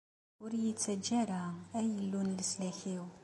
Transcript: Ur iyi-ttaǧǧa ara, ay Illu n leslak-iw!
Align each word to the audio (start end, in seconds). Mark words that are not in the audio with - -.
Ur 0.43 0.51
iyi-ttaǧǧa 0.55 1.13
ara, 1.21 1.41
ay 1.77 1.87
Illu 1.99 2.21
n 2.23 2.35
leslak-iw! 2.37 3.05